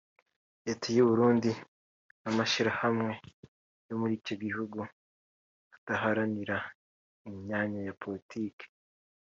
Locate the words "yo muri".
3.87-4.13